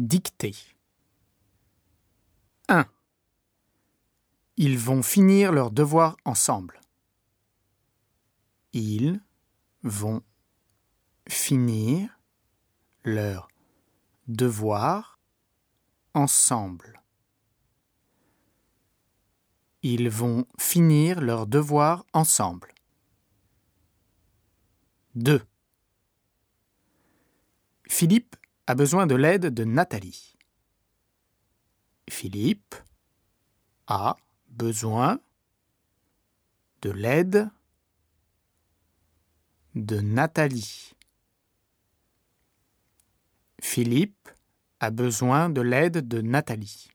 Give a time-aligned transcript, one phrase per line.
[0.00, 0.56] Dictée.
[2.68, 2.86] 1.
[4.56, 6.80] Ils vont finir leurs devoirs ensemble.
[8.72, 9.20] Ils
[9.82, 10.22] vont
[11.28, 12.18] finir
[13.04, 13.48] leurs
[14.26, 15.18] devoirs
[16.14, 17.02] ensemble.
[19.82, 22.72] Ils vont finir leurs devoirs ensemble.
[25.16, 25.42] 2.
[27.86, 28.36] Philippe
[28.70, 30.36] a besoin de l'aide de Nathalie.
[32.08, 32.76] Philippe
[33.88, 35.18] a besoin
[36.80, 37.50] de l'aide
[39.74, 40.92] de Nathalie.
[43.60, 44.28] Philippe
[44.78, 46.86] a besoin de l'aide de Nathalie.